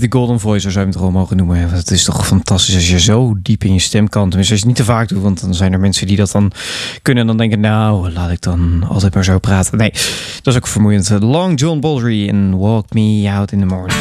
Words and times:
The 0.00 0.06
Golden 0.08 0.40
Voice, 0.40 0.60
zo 0.60 0.70
zou 0.70 0.86
je 0.86 0.90
het 0.90 1.00
wel 1.00 1.10
mogen 1.10 1.36
noemen. 1.36 1.70
Het 1.70 1.90
is 1.90 2.04
toch 2.04 2.26
fantastisch 2.26 2.74
als 2.74 2.90
je 2.90 3.00
zo 3.00 3.34
diep 3.42 3.64
in 3.64 3.72
je 3.72 3.78
stem 3.78 4.08
kan. 4.08 4.28
Tenminste, 4.28 4.52
als 4.52 4.62
je 4.62 4.68
het 4.68 4.76
niet 4.76 4.86
te 4.86 4.92
vaak 4.92 5.08
doet, 5.08 5.22
want 5.22 5.40
dan 5.40 5.54
zijn 5.54 5.72
er 5.72 5.80
mensen 5.80 6.06
die 6.06 6.16
dat 6.16 6.30
dan 6.30 6.52
kunnen. 7.02 7.22
En 7.22 7.28
dan 7.28 7.36
denken, 7.36 7.60
nou, 7.60 8.12
laat 8.12 8.30
ik 8.30 8.40
dan 8.40 8.84
altijd 8.88 9.14
maar 9.14 9.24
zo 9.24 9.38
praten. 9.38 9.78
Nee, 9.78 9.90
dat 10.42 10.54
is 10.54 10.56
ook 10.56 10.66
vermoeiend. 10.66 11.10
Long 11.20 11.60
John 11.60 11.80
Baldry 11.80 12.28
en 12.28 12.58
Walk 12.58 12.92
Me 12.92 13.30
Out 13.34 13.52
in 13.52 13.58
the 13.58 13.66
Morning. 13.66 13.98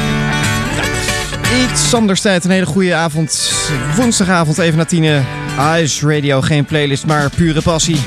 Iets 1.72 1.94
anders 1.94 2.22
tijd, 2.22 2.46
een 2.46 2.52
hele 2.52 2.66
goede 2.66 2.94
avond. 2.94 3.52
Woensdagavond, 3.96 4.58
even 4.58 4.78
na 4.78 4.86
tien. 4.86 5.24
Ice 5.82 6.08
Radio, 6.08 6.42
geen 6.42 6.66
playlist, 6.66 7.06
maar 7.06 7.30
pure 7.30 7.62
passie. 7.62 8.00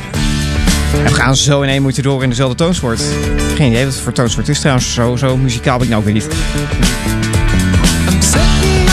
We 1.05 1.15
gaan 1.15 1.37
zo 1.37 1.63
in 1.63 1.69
één 1.69 1.83
moeten 1.83 2.03
door 2.03 2.23
in 2.23 2.29
dezelfde 2.29 2.57
toonsoort. 2.57 3.03
Geen 3.55 3.71
idee 3.71 3.85
wat 3.85 3.95
het 3.95 4.03
voor 4.03 4.13
toonsoort 4.13 4.49
is 4.49 4.61
trouwens. 4.61 4.95
Zo, 4.95 5.17
zo 5.17 5.37
muzikaal 5.37 5.79
ben 5.79 5.87
ik 5.87 5.93
nou 5.93 6.05
weer 6.05 6.15
niet. 6.15 6.29
set 8.33 8.63
me 8.63 8.92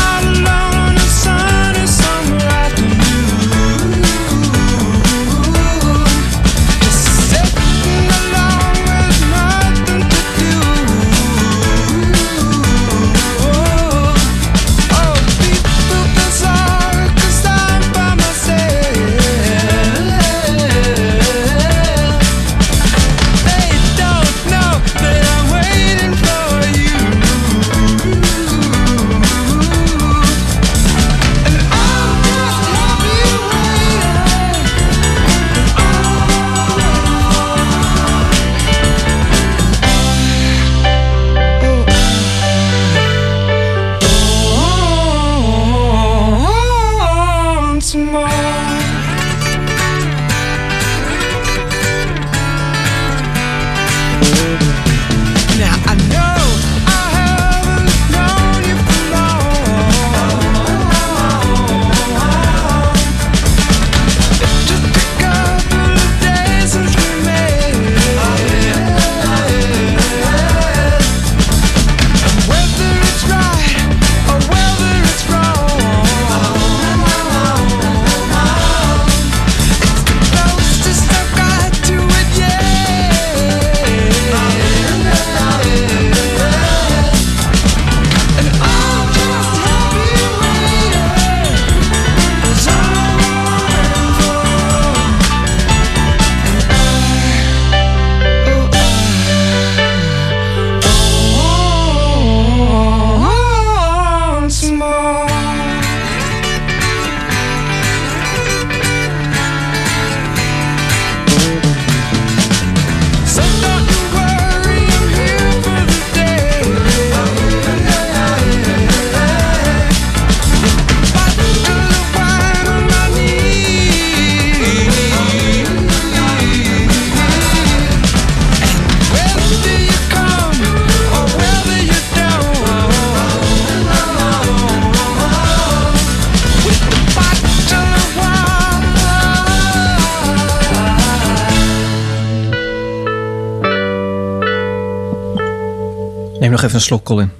nog 146.61 146.67
even 146.67 146.79
een 146.79 146.85
slok, 146.85 147.03
Colin. 147.03 147.31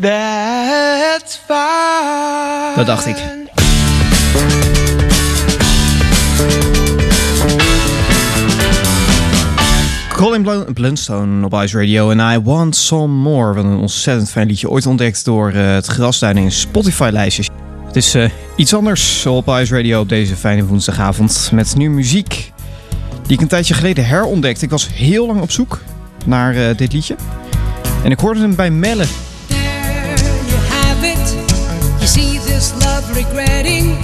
That's 0.00 1.40
fine. 1.46 2.72
Dat 2.76 2.86
dacht 2.86 3.06
ik. 3.06 3.16
Colin 10.12 10.42
Bl 10.42 10.72
Blunstone 10.72 11.44
op 11.44 11.52
Ice 11.52 11.78
Radio 11.78 12.10
en 12.10 12.18
I 12.34 12.38
Want 12.38 12.76
Some 12.76 13.14
More. 13.14 13.54
Wat 13.54 13.64
een 13.64 13.76
ontzettend 13.76 14.30
fijn 14.30 14.46
liedje. 14.46 14.70
Ooit 14.70 14.86
ontdekt 14.86 15.24
door 15.24 15.52
uh, 15.52 15.74
het 15.74 15.86
grasduin 15.86 16.36
in 16.36 16.52
Spotify-lijstjes. 16.52 17.48
Het 17.86 17.96
is 17.96 18.14
uh, 18.14 18.30
iets 18.56 18.74
anders 18.74 19.26
op 19.26 19.48
Ice 19.48 19.76
Radio 19.76 20.00
op 20.00 20.08
deze 20.08 20.36
fijne 20.36 20.64
woensdagavond. 20.64 21.50
Met 21.52 21.76
nu 21.76 21.90
muziek 21.90 22.52
die 23.30 23.38
ik 23.38 23.44
een 23.44 23.50
tijdje 23.50 23.74
geleden 23.74 24.06
herontdekte. 24.06 24.64
Ik 24.64 24.70
was 24.70 24.88
heel 24.92 25.26
lang 25.26 25.40
op 25.40 25.50
zoek 25.50 25.80
naar 26.26 26.54
uh, 26.54 26.76
dit 26.76 26.92
liedje. 26.92 27.16
En 28.04 28.10
ik 28.10 28.18
hoorde 28.18 28.40
hem 28.40 28.54
bij 28.54 28.70
Melle. 28.70 29.04
You 29.46 29.60
have 30.70 31.06
it. 31.06 31.34
You 31.96 32.06
see 32.06 32.40
this 32.40 32.72
love 32.78 33.12
regretting 33.12 33.96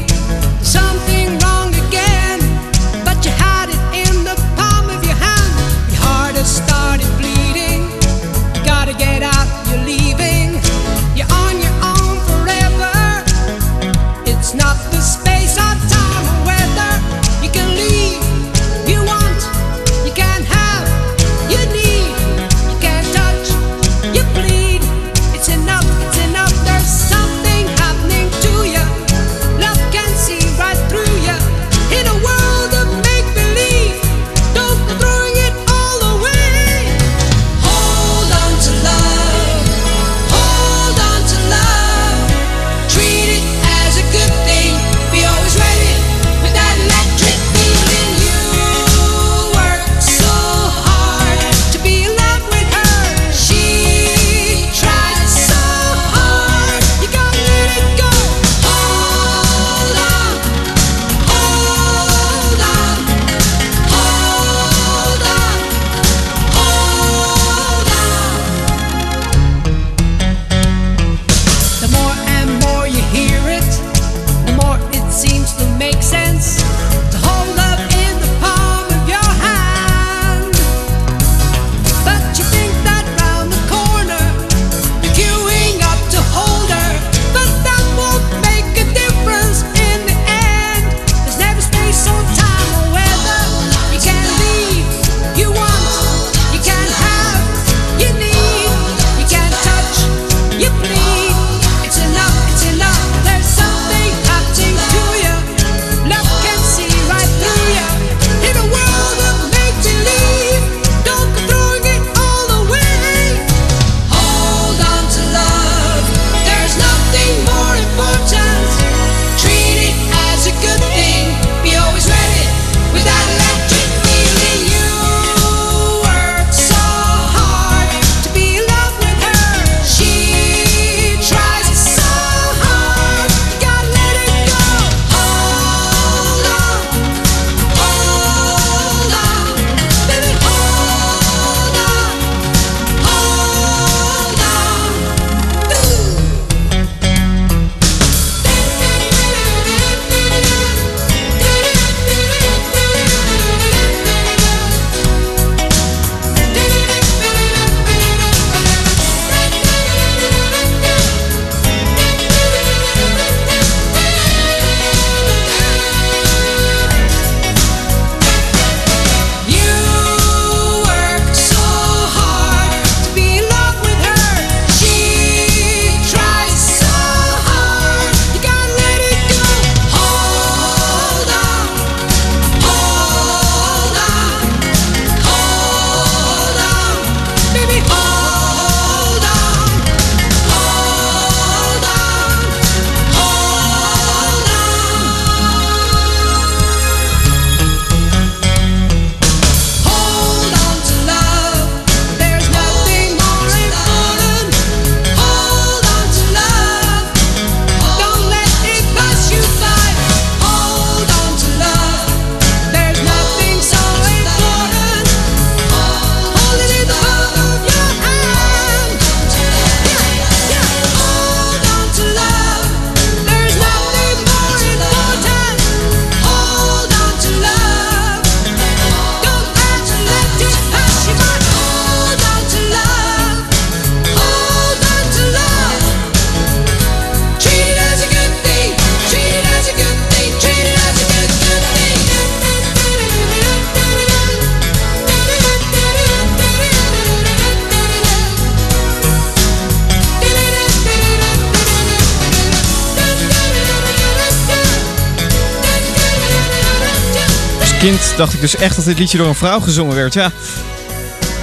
dacht 258.17 258.35
ik 258.35 258.41
dus 258.41 258.57
echt 258.57 258.77
dat 258.77 258.85
dit 258.85 258.99
liedje 258.99 259.19
door 259.19 259.29
een 259.29 259.35
vrouw 259.35 259.61
gezongen 259.61 259.95
werd. 259.95 260.15
Ja. 260.15 260.33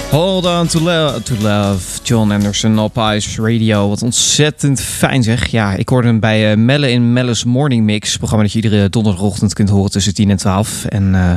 Hold 0.10 0.46
on 0.46 0.68
to, 0.68 0.80
lo 0.80 1.22
to 1.22 1.36
love. 1.40 1.93
John 2.04 2.32
Anderson 2.32 2.80
op 2.80 2.98
Ice 2.98 3.42
Radio. 3.42 3.90
Wat 3.90 4.02
ontzettend 4.02 4.82
fijn 4.82 5.24
zeg. 5.24 5.48
Ja, 5.48 5.74
ik 5.74 5.90
hoorde 5.90 6.08
hem 6.08 6.20
bij 6.20 6.52
uh, 6.52 6.58
Melle 6.58 6.92
in 6.92 7.14
Melle's 7.14 7.44
Morning 7.44 7.84
Mix. 7.84 8.18
Programma 8.18 8.44
dat 8.44 8.54
je 8.54 8.62
iedere 8.62 8.90
donderdagochtend 8.90 9.54
kunt 9.54 9.70
horen 9.70 9.92
tussen 9.92 10.14
10 10.14 10.30
en 10.30 10.38
12. 10.38 10.86
En 10.86 11.14
uh, 11.14 11.32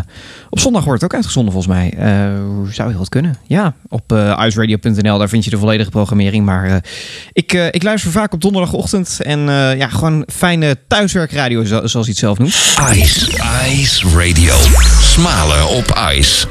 op 0.50 0.58
zondag 0.58 0.84
wordt 0.84 1.00
het 1.00 1.10
ook 1.10 1.16
uitgezonden 1.16 1.52
volgens 1.52 1.74
mij. 1.74 1.94
Uh, 1.98 2.72
zou 2.72 2.88
heel 2.88 2.98
wat 2.98 3.08
kunnen. 3.08 3.36
Ja, 3.46 3.74
op 3.88 4.12
iceradio.nl. 4.46 5.18
Daar 5.18 5.28
vind 5.28 5.44
je 5.44 5.50
de 5.50 5.58
volledige 5.58 5.90
programmering. 5.90 6.44
Maar 6.44 6.84
ik, 7.32 7.52
ik 7.52 7.82
luister 7.82 8.10
vaak 8.10 8.32
op 8.32 8.40
donderdagochtend. 8.40 9.20
En 9.22 9.40
ja, 9.78 9.88
gewoon 9.88 10.26
fijne 10.32 10.76
thuiswerkradio 10.88 11.64
zoals 11.64 11.92
hij 11.92 12.02
het 12.02 12.16
zelf 12.16 12.38
noemt. 12.38 12.54
Ice. 12.92 13.30
Ice 13.70 14.08
Radio. 14.08 14.54
Smalen 15.00 15.68
op 15.68 15.98
ice. 16.12 16.46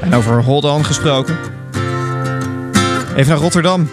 En 0.00 0.14
over 0.14 0.42
Hold 0.42 0.64
On 0.64 0.84
gesproken. 0.84 1.61
Even 3.16 3.28
naar 3.28 3.38
Rotterdam. 3.42 3.88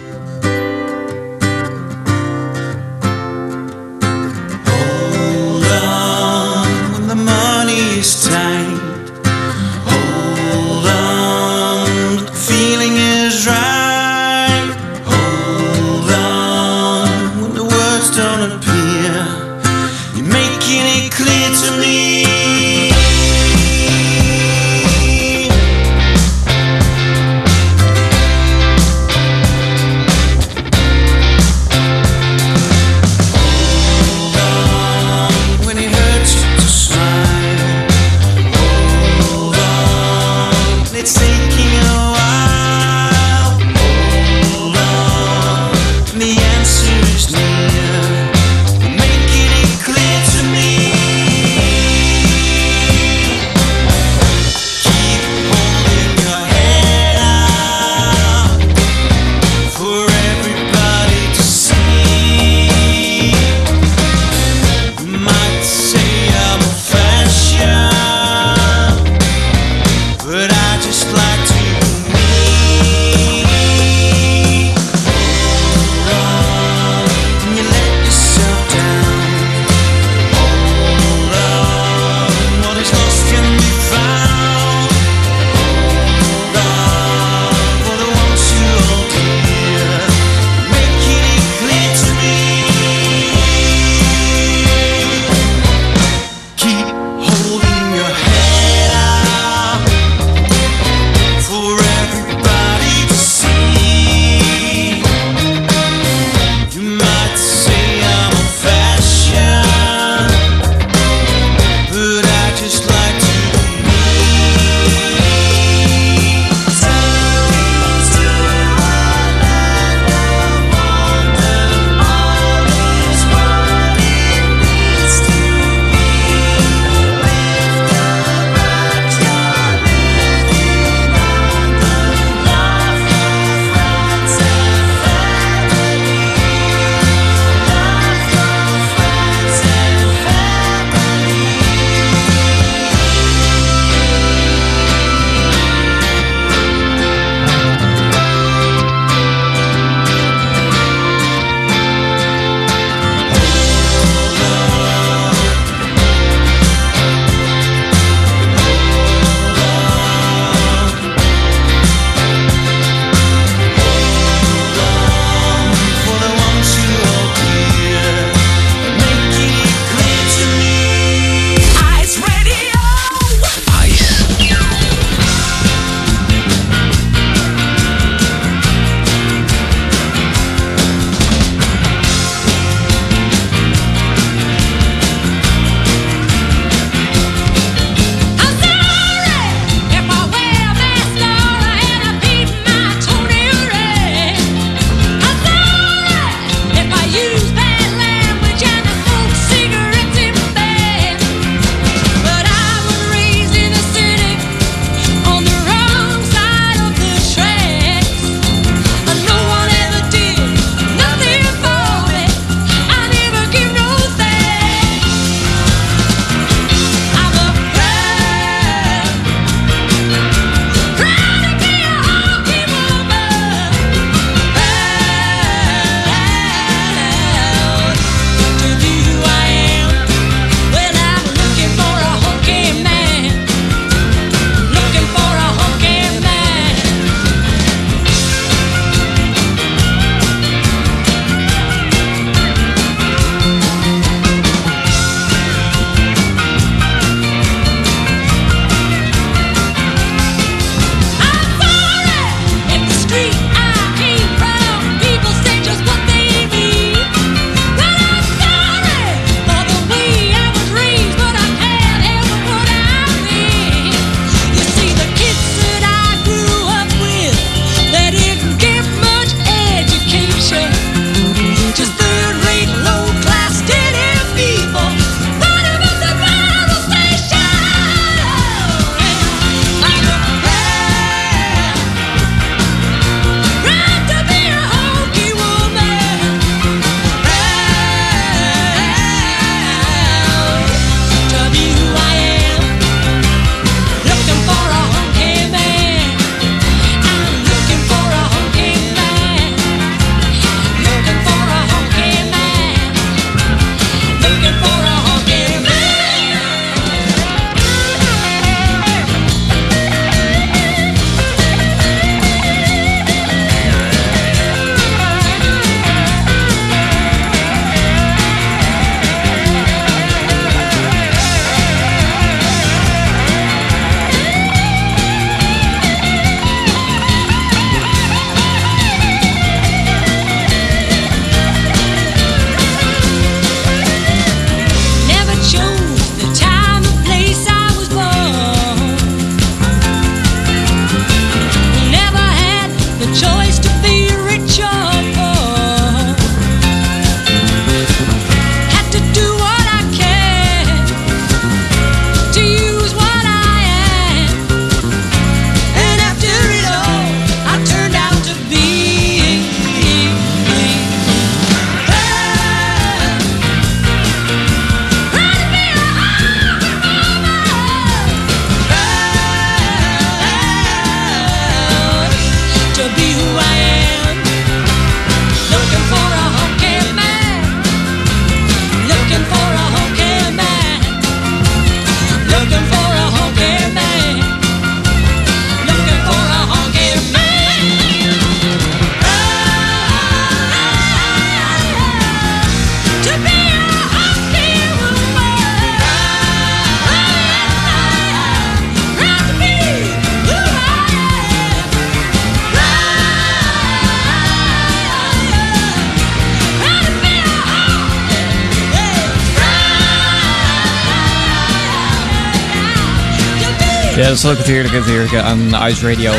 Dat 414.10 414.18
is 414.18 414.26
ook 414.26 414.36
het 414.36 414.46
heerlijke, 414.46 414.76
het 414.76 415.22
aan 415.22 415.68
Ice 415.68 415.88
Radio. 415.88 416.12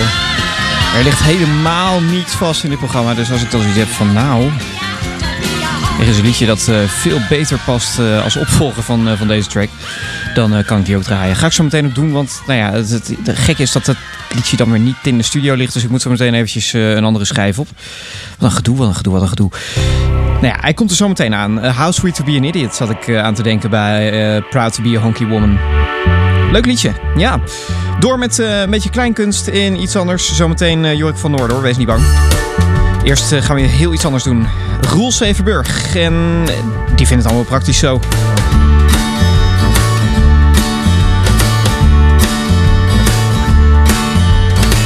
Er 0.97 1.03
ligt 1.03 1.23
helemaal 1.23 2.01
niets 2.01 2.33
vast 2.33 2.63
in 2.63 2.69
dit 2.69 2.79
programma. 2.79 3.13
Dus 3.13 3.31
als 3.31 3.41
ik 3.41 3.51
dan 3.51 3.61
zoiets 3.61 3.79
heb 3.79 3.87
van 3.87 4.13
nou... 4.13 4.51
Er 5.99 6.07
is 6.07 6.17
een 6.17 6.23
liedje 6.23 6.45
dat 6.45 6.67
eh, 6.67 6.75
veel 6.87 7.19
beter 7.29 7.59
past 7.65 7.99
eh, 7.99 8.23
als 8.23 8.35
opvolger 8.35 8.83
van, 8.83 9.07
eh, 9.07 9.17
van 9.17 9.27
deze 9.27 9.49
track. 9.49 9.69
Dan 10.33 10.63
kan 10.65 10.79
ik 10.79 10.85
die 10.85 10.95
ook 10.95 11.03
draaien. 11.03 11.35
Ga 11.35 11.45
ik 11.45 11.51
zo 11.51 11.63
meteen 11.63 11.85
ook 11.85 11.95
doen. 11.95 12.11
Want 12.11 12.41
nou 12.47 12.59
ja, 12.59 12.71
het, 12.71 12.89
het, 12.89 13.15
de 13.23 13.35
gek 13.35 13.57
is 13.57 13.71
dat 13.71 13.85
het 13.85 13.97
liedje 14.35 14.57
dan 14.57 14.71
weer 14.71 14.79
niet 14.79 14.95
in 15.03 15.17
de 15.17 15.23
studio 15.23 15.53
ligt. 15.53 15.73
Dus 15.73 15.83
ik 15.83 15.89
moet 15.89 16.01
zo 16.01 16.09
meteen 16.09 16.33
eventjes 16.33 16.73
een 16.73 17.03
andere 17.03 17.25
schijf 17.25 17.59
op. 17.59 17.67
Wat 18.37 18.49
een 18.49 18.55
gedoe, 18.55 18.77
wat 18.77 18.87
een 18.87 18.95
gedoe, 18.95 19.13
wat 19.13 19.21
een 19.21 19.27
gedoe. 19.27 19.51
Nou 20.31 20.45
ja, 20.45 20.57
hij 20.61 20.73
komt 20.73 20.89
er 20.89 20.95
zo 20.95 21.07
meteen 21.07 21.33
aan. 21.33 21.65
How 21.65 21.93
Sweet 21.93 22.15
to 22.15 22.23
be 22.23 22.31
an 22.31 22.43
Idiot 22.43 22.75
zat 22.75 22.89
ik 22.89 23.15
aan 23.15 23.33
te 23.33 23.43
denken 23.43 23.69
bij 23.69 24.41
Proud 24.49 24.73
to 24.73 24.83
be 24.83 24.97
a 24.97 25.01
Honky 25.01 25.25
Woman. 25.25 25.80
Leuk 26.51 26.65
liedje, 26.65 26.91
ja. 27.15 27.39
Door 27.99 28.19
met 28.19 28.39
eh, 28.39 28.59
een 28.59 28.69
beetje 28.69 28.89
kleinkunst 28.89 29.47
in 29.47 29.81
iets 29.81 29.95
anders. 29.95 30.35
Zometeen 30.35 30.85
eh 30.85 30.97
Jorik 30.97 31.17
van 31.17 31.31
Noord 31.31 31.51
hoor, 31.51 31.61
wees 31.61 31.77
niet 31.77 31.87
bang. 31.87 32.03
Eerst 33.03 33.31
eh, 33.31 33.41
gaan 33.41 33.55
we 33.55 33.61
heel 33.61 33.93
iets 33.93 34.05
anders 34.05 34.23
doen. 34.23 34.47
Roel 34.81 35.11
Severburg. 35.11 35.95
En 35.95 36.43
eh, 36.47 36.53
die 36.95 37.07
vindt 37.07 37.23
het 37.23 37.25
allemaal 37.25 37.43
praktisch 37.43 37.77
zo. 37.77 37.99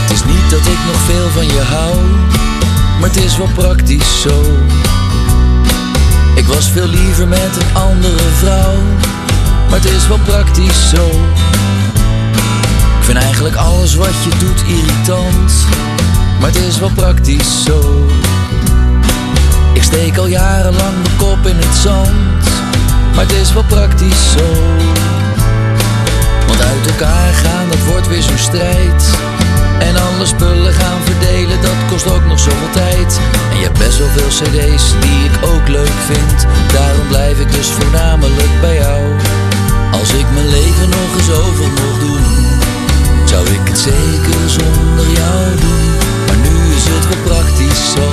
Het 0.02 0.12
is 0.12 0.26
niet 0.26 0.50
dat 0.50 0.60
ik 0.60 0.80
nog 0.86 1.02
veel 1.06 1.30
van 1.30 1.46
je 1.46 1.62
hou, 1.62 1.96
maar 3.00 3.10
het 3.10 3.24
is 3.24 3.38
wel 3.38 3.50
praktisch 3.54 4.22
zo. 4.22 4.44
Ik 6.36 6.46
was 6.46 6.70
veel 6.70 6.88
liever 6.88 7.28
met 7.28 7.58
een 7.60 7.82
andere 7.82 8.30
vrouw, 8.34 8.76
maar 9.76 9.84
het 9.84 9.94
is 9.94 10.08
wel 10.08 10.20
praktisch 10.20 10.90
zo. 10.90 11.08
Ik 13.00 13.04
vind 13.04 13.18
eigenlijk 13.18 13.56
alles 13.56 13.96
wat 13.96 14.24
je 14.24 14.30
doet 14.40 14.64
irritant, 14.68 15.54
maar 16.40 16.50
het 16.50 16.58
is 16.58 16.80
wel 16.80 16.92
praktisch 16.96 17.64
zo. 17.64 18.08
Ik 19.74 19.84
steek 19.84 20.18
al 20.18 20.28
jarenlang 20.28 20.94
mijn 21.04 21.18
kop 21.18 21.48
in 21.48 21.56
het 21.56 21.76
zand, 21.76 22.44
maar 23.16 23.26
het 23.26 23.32
is 23.32 23.54
wel 23.54 23.64
praktisch 23.64 24.32
zo. 24.38 24.54
Want 26.48 26.62
uit 26.62 26.88
elkaar 26.92 27.34
gaan, 27.34 27.70
dat 27.70 27.86
wordt 27.86 28.08
weer 28.08 28.22
zo'n 28.22 28.38
strijd. 28.38 29.10
En 29.80 29.96
alle 29.96 30.26
spullen 30.26 30.74
gaan 30.74 31.02
verdelen, 31.04 31.62
dat 31.62 31.90
kost 31.90 32.12
ook 32.12 32.26
nog 32.26 32.40
zoveel 32.40 32.72
tijd. 32.74 33.20
En 33.52 33.58
je 33.58 33.64
hebt 33.64 33.80
best 33.80 33.98
wel 33.98 34.08
veel 34.08 34.28
cd's 34.28 34.92
die 35.00 35.24
ik 35.24 35.38
ook 35.42 35.68
leuk 35.68 35.98
vind. 36.06 36.46
Daarom 36.74 37.08
blijf 37.08 37.40
ik 37.40 37.52
dus 37.52 37.68
voornamelijk 37.68 38.62
bij 38.62 38.76
jou. 38.76 39.25
Als 39.92 40.14
ik 40.14 40.26
mijn 40.34 40.50
leven 40.50 40.90
nog 40.90 41.10
eens 41.18 41.30
over 41.30 41.70
mocht 41.70 42.00
doen, 42.00 42.24
zou 43.26 43.48
ik 43.48 43.62
het 43.64 43.80
zeker 43.80 44.50
zonder 44.50 45.12
jou 45.12 45.56
doen. 45.60 45.90
Maar 46.28 46.38
nu 46.38 46.76
is 46.76 46.84
het 46.84 47.08
wel 47.08 47.24
praktisch 47.24 47.92
zo. 47.96 48.08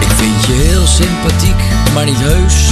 Ik 0.00 0.12
vind 0.16 0.46
je 0.46 0.52
heel 0.52 0.86
sympathiek, 0.86 1.62
maar 1.94 2.04
niet 2.04 2.20
heus. 2.20 2.70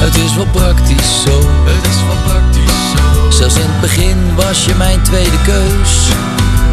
Het 0.00 0.16
is 0.16 0.34
wel 0.34 0.46
praktisch 0.46 1.22
zo. 1.26 1.40
Het 1.64 1.86
is 1.92 2.00
wel 2.06 2.20
praktisch 2.24 2.80
zo. 2.92 3.30
Zelfs 3.30 3.54
in 3.54 3.70
het 3.70 3.80
begin 3.80 4.34
was 4.34 4.64
je 4.64 4.74
mijn 4.74 5.02
tweede 5.02 5.40
keus. 5.44 5.92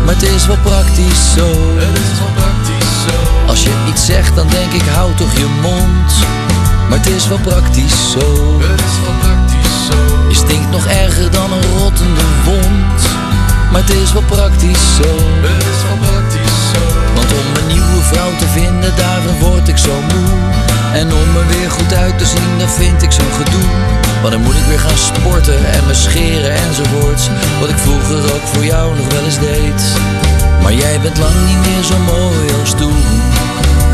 Maar 0.06 0.14
het 0.14 0.24
is 0.24 0.48
wel 0.48 0.58
praktisch 0.64 1.34
zo. 1.36 1.48
Het 1.76 1.98
is 2.12 2.20
wel 2.20 2.34
praktisch 2.36 2.96
zo. 3.06 3.16
Als 3.48 3.64
je 3.64 3.72
iets 3.90 4.06
zegt, 4.06 4.36
dan 4.36 4.48
denk 4.48 4.72
ik 4.72 4.88
hou 4.94 5.14
toch 5.16 5.34
je 5.34 5.48
mond. 5.62 6.07
Het 7.08 7.16
is 7.16 7.28
wel 7.28 7.40
praktisch 7.54 8.12
zo. 8.12 8.26
Het 8.60 8.82
is 8.90 8.98
wel 9.06 9.16
praktisch 9.26 9.78
zo. 9.90 10.00
Je 10.30 10.36
stinkt 10.36 10.70
nog 10.70 10.86
erger 10.86 11.32
dan 11.32 11.52
een 11.52 11.68
rottende 11.78 12.26
wond. 12.46 13.00
Maar 13.72 13.82
het 13.82 13.90
is 13.90 14.14
wel 14.14 14.28
praktisch 14.36 14.86
zo. 15.00 15.10
Het 15.48 15.64
is 15.74 15.82
wel 15.88 16.00
praktisch 16.08 16.60
zo. 16.74 16.82
Want 17.16 17.30
om 17.40 17.48
een 17.60 17.68
nieuwe 17.76 18.02
vrouw 18.12 18.32
te 18.42 18.48
vinden, 18.58 18.92
daarvan 18.96 19.38
word 19.40 19.68
ik 19.68 19.78
zo 19.78 19.94
moe. 20.12 20.32
En 21.00 21.08
om 21.22 21.30
er 21.42 21.48
weer 21.48 21.72
goed 21.72 21.94
uit 21.94 22.18
te 22.18 22.26
zien, 22.26 22.52
dat 22.58 22.72
vind 22.82 23.02
ik 23.02 23.12
zo'n 23.12 23.36
gedoe. 23.42 23.70
Want 24.22 24.32
dan 24.34 24.42
moet 24.42 24.60
ik 24.62 24.68
weer 24.72 24.84
gaan 24.88 25.02
sporten 25.12 25.60
en 25.76 25.84
me 25.88 25.94
scheren 25.94 26.54
enzovoorts. 26.66 27.24
Wat 27.60 27.70
ik 27.70 27.80
vroeger 27.86 28.20
ook 28.34 28.46
voor 28.54 28.66
jou 28.66 28.96
nog 28.98 29.08
wel 29.14 29.24
eens 29.24 29.40
deed. 29.40 29.82
Maar 30.62 30.74
jij 30.74 31.00
bent 31.00 31.18
lang 31.18 31.38
niet 31.50 31.62
meer 31.68 31.84
zo 31.92 31.98
mooi 32.16 32.46
als 32.62 32.74
toen. 32.82 33.04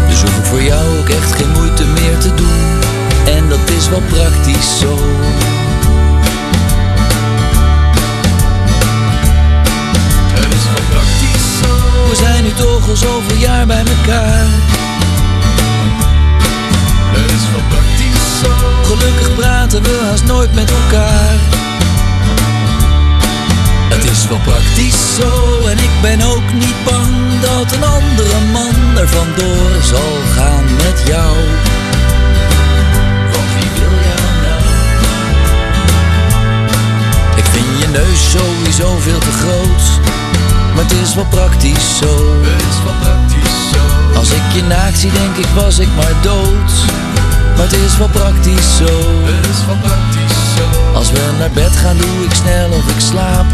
Dus 0.10 0.21
hoef 0.21 0.38
ik 0.38 0.45
voor 0.52 0.63
jou 0.71 0.86
ook 0.99 1.10
echt 1.10 1.32
geen 1.36 1.52
moeite 1.52 1.86
meer 1.86 2.17
te 2.17 2.34
doen. 2.36 2.83
En 3.25 3.49
dat 3.49 3.69
is 3.77 3.89
wel 3.89 4.01
praktisch 4.01 4.79
zo. 4.79 4.97
Het 10.33 10.53
is 10.53 10.65
wel 10.73 10.83
praktisch 10.89 11.47
zo. 11.62 11.71
We 12.09 12.15
zijn 12.15 12.43
nu 12.43 12.53
toch 12.53 12.89
al 12.89 12.95
zoveel 12.95 13.38
jaar 13.38 13.65
bij 13.65 13.83
elkaar. 13.95 14.45
Het 17.15 17.31
is 17.31 17.49
wel 17.51 17.63
praktisch 17.69 18.39
zo. 18.41 18.51
Gelukkig 18.83 19.36
praten 19.36 19.83
we 19.83 19.99
haast 20.09 20.25
nooit 20.25 20.53
met 20.53 20.71
elkaar. 20.71 21.62
Het 23.89 24.12
is 24.12 24.27
wel 24.27 24.39
praktisch 24.43 25.15
zo 25.15 25.67
en 25.67 25.77
ik 25.77 25.91
ben 26.01 26.21
ook 26.21 26.53
niet 26.53 26.83
bang 26.86 27.41
dat 27.41 27.71
een 27.71 27.83
andere 27.83 28.39
man 28.51 28.97
er 28.97 29.07
vandoor 29.07 29.71
zal 29.81 30.13
gaan 30.36 30.63
met 30.75 31.03
jou. 31.07 31.36
Neus 37.93 38.32
sowieso 38.32 38.97
veel 38.97 39.19
te 39.19 39.32
groot, 39.32 39.84
maar 40.73 40.84
het 40.84 40.93
is 41.03 41.15
wel 41.15 41.25
praktisch 41.25 41.97
zo. 41.97 42.12
Het 42.41 42.62
is 42.71 42.79
wel 42.84 42.97
praktisch 43.01 43.58
zo. 43.71 43.82
Als 44.19 44.29
ik 44.32 44.45
je 44.56 44.63
naakt 44.63 44.99
zie 44.99 45.12
denk 45.12 45.36
ik 45.38 45.51
was 45.56 45.79
ik 45.79 45.89
maar 45.95 46.15
dood, 46.21 46.71
maar 47.56 47.65
het 47.69 47.73
is 47.86 47.97
wel 47.97 48.10
praktisch 48.10 48.69
zo. 48.77 48.91
Het 49.32 49.45
is 49.53 49.65
wel 49.65 49.79
praktisch 49.82 50.38
zo. 50.56 50.65
Als 50.93 51.12
we 51.12 51.19
naar 51.39 51.51
bed 51.51 51.71
gaan 51.82 51.97
doe 51.97 52.25
ik 52.27 52.34
snel 52.34 52.69
of 52.69 52.86
ik 52.95 53.01
slaap. 53.10 53.45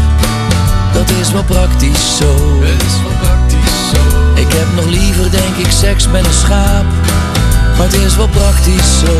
Dat 0.92 1.10
is 1.20 1.32
wel 1.32 1.44
praktisch 1.44 2.16
zo. 2.20 2.60
Het 2.60 2.82
is 2.88 2.96
wel 3.02 3.16
praktisch 3.22 3.80
zo. 3.92 4.00
Ik 4.34 4.52
heb 4.52 4.68
nog 4.74 4.86
liever 4.86 5.30
denk 5.30 5.56
ik 5.56 5.70
seks 5.70 6.08
met 6.08 6.24
een 6.26 6.38
schaap. 6.44 6.88
Maar 7.76 7.86
het 7.86 7.94
is 7.94 8.16
wel 8.16 8.28
praktisch 8.28 8.98
zo. 9.04 9.14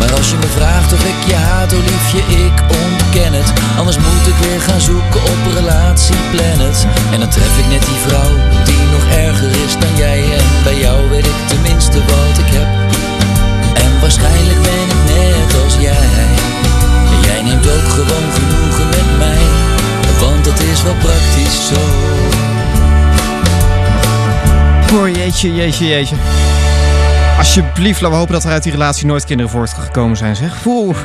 Maar 0.00 0.12
als 0.18 0.30
je 0.30 0.36
me 0.36 0.50
vraagt 0.58 0.92
of 0.92 1.02
ik 1.12 1.18
je 1.26 1.34
haat, 1.34 1.72
oh 1.72 1.82
liefje, 1.90 2.22
ik 2.44 2.56
ontken 2.80 3.32
het. 3.38 3.52
Anders 3.78 3.96
moet 3.96 4.26
ik 4.32 4.38
weer 4.44 4.60
gaan 4.60 4.80
zoeken 4.80 5.22
op 5.32 5.40
Relatieplanet. 5.54 6.86
En 7.12 7.18
dan 7.20 7.28
tref 7.28 7.58
ik 7.62 7.68
net 7.74 7.84
die 7.90 8.00
vrouw 8.06 8.32
die 8.64 8.84
nog 8.94 9.04
erger 9.24 9.50
is 9.64 9.72
dan 9.82 9.94
jij. 9.96 10.20
En 10.38 10.46
bij 10.64 10.78
jou 10.84 11.08
weet 11.10 11.26
ik 11.26 11.40
tenminste 11.46 11.98
wat 12.12 12.36
ik 12.44 12.50
heb. 12.58 12.68
En 13.84 14.00
waarschijnlijk 14.00 14.60
ben 14.62 14.86
ik 14.94 15.02
net 15.14 15.50
als 15.64 15.74
jij. 15.88 16.10
En 17.12 17.20
jij 17.28 17.42
neemt 17.42 17.66
ook 17.76 17.88
gewoon 17.98 18.28
genoegen 18.38 18.86
met 18.96 19.08
mij. 19.18 19.42
Want 20.20 20.46
het 20.46 20.60
is 20.72 20.82
wel 20.82 20.98
praktisch 21.06 21.58
zo. 21.70 21.80
Oh 24.96 25.08
jeetje, 25.08 25.54
jeetje, 25.54 25.86
jeetje. 25.86 26.16
Alsjeblieft, 27.40 28.00
laten 28.00 28.10
we 28.10 28.16
hopen 28.16 28.32
dat 28.32 28.44
er 28.44 28.50
uit 28.50 28.62
die 28.62 28.72
relatie 28.72 29.06
nooit 29.06 29.24
kinderen 29.24 29.52
voortgekomen 29.52 30.16
zijn, 30.16 30.36
zeg. 30.36 30.66
Oeh. 30.66 30.96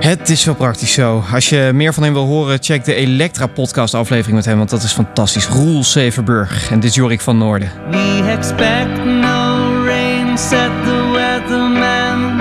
Het 0.00 0.28
is 0.28 0.44
wel 0.44 0.54
praktisch 0.54 0.92
zo. 0.92 1.24
Als 1.32 1.48
je 1.48 1.70
meer 1.74 1.94
van 1.94 2.02
hem 2.02 2.12
wil 2.12 2.26
horen, 2.26 2.58
check 2.60 2.84
de 2.84 2.94
Elektra 2.94 3.46
podcast 3.46 3.94
aflevering 3.94 4.36
met 4.36 4.44
hem, 4.44 4.56
want 4.56 4.70
dat 4.70 4.82
is 4.82 4.92
fantastisch. 4.92 5.46
Roel 5.46 5.84
Severburg 5.84 6.70
en 6.70 6.80
dit 6.80 6.90
is 6.90 6.96
Jorik 6.96 7.20
van 7.20 7.38
Noorden. 7.38 7.72
We 7.90 8.36
expect 8.38 9.04
no 9.04 9.84
rain, 9.84 10.38
said 10.38 10.70
the 10.84 11.10
weatherman, 11.12 12.36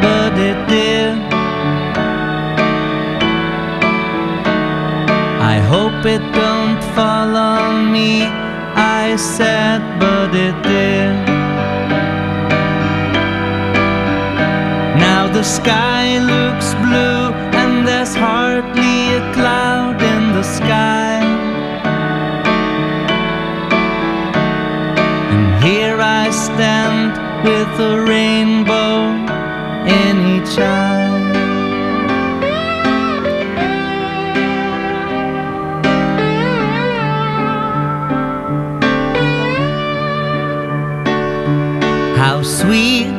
but 0.00 0.38
it 0.38 0.68
did. 0.68 1.16
I 5.40 5.60
hope 5.68 6.08
it 6.08 6.22
don't 6.32 6.84
fall 6.94 7.36
on 7.36 7.90
me, 7.90 8.28
I 8.76 9.16
said, 9.16 9.80
but 9.98 10.34
it 10.34 10.62
did. 10.62 11.31
The 15.42 15.48
sky 15.48 16.20
looks 16.20 16.72
blue, 16.74 17.32
and 17.60 17.84
there's 17.84 18.14
hardly 18.14 19.16
a 19.20 19.32
cloud 19.34 20.00
in 20.00 20.22
the 20.36 20.42
sky. 20.44 21.18
And 25.32 25.64
here 25.64 25.98
I 26.00 26.30
stand 26.30 27.10
with 27.42 27.80
a 27.90 28.04
rainbow 28.06 28.94
in 30.00 30.14
each 30.36 30.56
eye. 30.60 31.10
How 42.16 42.42
sweet 42.44 43.11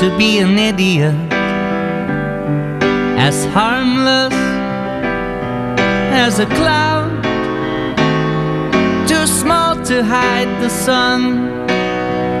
to 0.00 0.16
be 0.16 0.38
an 0.38 0.56
idiot, 0.56 1.14
as 3.18 3.44
harmless 3.46 4.32
as 6.14 6.38
a 6.38 6.46
cloud, 6.46 7.10
too 9.08 9.26
small 9.26 9.74
to 9.84 10.04
hide 10.04 10.62
the 10.62 10.68
sun, 10.68 11.20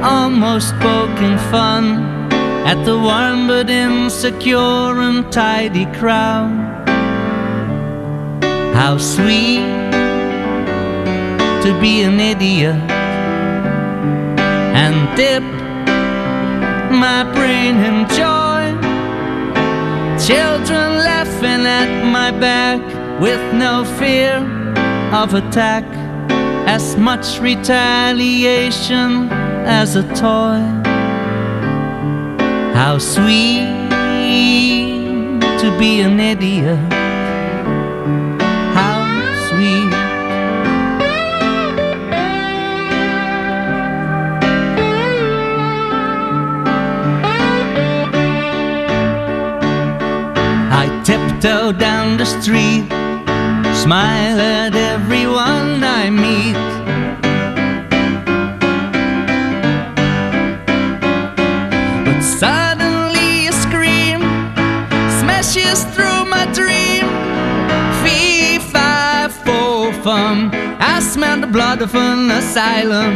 almost 0.04 0.72
poking 0.74 1.36
fun 1.50 1.84
at 2.64 2.80
the 2.84 2.96
warm 2.96 3.48
but 3.48 3.68
insecure 3.68 5.00
and 5.00 5.32
tidy 5.32 5.86
crowd. 5.98 6.52
How 8.72 8.98
sweet 8.98 9.66
to 11.64 11.76
be 11.80 12.02
an 12.02 12.20
idiot. 12.20 12.76
And 14.80 15.16
dip 15.16 15.57
my 16.90 17.24
brain 17.34 17.76
in 17.88 18.06
joy. 18.08 18.64
Children 20.18 20.98
laughing 21.08 21.66
at 21.66 22.04
my 22.04 22.30
back 22.30 22.80
with 23.20 23.40
no 23.54 23.84
fear 23.98 24.36
of 25.12 25.34
attack, 25.34 25.84
as 26.66 26.96
much 26.96 27.38
retaliation 27.40 29.28
as 29.66 29.96
a 29.96 30.02
toy. 30.14 30.60
How 32.74 32.98
sweet 32.98 33.66
to 35.60 35.76
be 35.78 36.00
an 36.00 36.20
idiot. 36.20 36.97
Tiptoe 51.08 51.72
down 51.72 52.18
the 52.18 52.26
street, 52.26 52.84
smile 53.82 54.38
at 54.38 54.74
everyone 54.74 55.82
I 55.82 56.10
meet. 56.10 56.52
But 62.04 62.20
suddenly 62.20 63.46
a 63.46 63.52
scream 63.52 64.20
smashes 65.20 65.82
through 65.94 66.26
my 66.26 66.44
dream. 66.52 67.04
Fee, 68.02 68.58
fi, 68.58 69.28
fo, 69.30 69.90
fum. 70.02 70.50
I 70.78 71.00
smell 71.00 71.40
the 71.40 71.46
blood 71.46 71.80
of 71.80 71.94
an 71.94 72.30
asylum. 72.30 73.14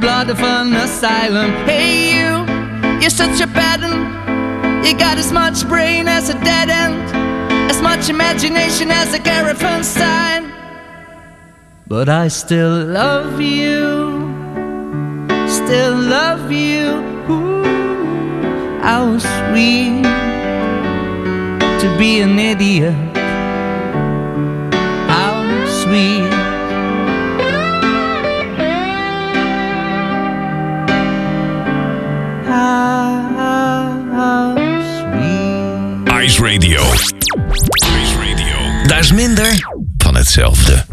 Blood 0.00 0.30
of 0.30 0.40
an 0.40 0.74
asylum. 0.74 1.50
Hey, 1.66 2.14
you, 2.14 2.30
you're 3.00 3.10
such 3.10 3.40
a 3.40 3.46
pattern. 3.46 4.00
You 4.84 4.96
got 4.96 5.18
as 5.18 5.30
much 5.30 5.68
brain 5.68 6.08
as 6.08 6.30
a 6.30 6.34
dead 6.34 6.70
end, 6.70 6.96
as 7.70 7.82
much 7.82 8.08
imagination 8.08 8.90
as 8.90 9.12
a 9.12 9.18
caravan 9.18 9.84
sign. 9.84 10.52
But 11.86 12.08
I 12.08 12.28
still 12.28 12.84
love 12.86 13.40
you, 13.40 14.20
still 15.46 15.96
love 15.96 16.50
you. 16.50 16.86
Ooh, 17.28 18.78
how 18.80 19.18
sweet 19.18 20.02
to 21.82 21.96
be 21.98 22.20
an 22.20 22.38
idiot. 22.38 22.94
How 25.08 25.34
sweet. 25.82 26.39
Ice 36.24 36.42
Radio. 36.42 36.82
Ice 38.02 38.16
Radio. 38.18 38.86
Daar 38.86 38.98
is 38.98 39.12
minder 39.12 39.72
van 39.96 40.14
hetzelfde. 40.14 40.84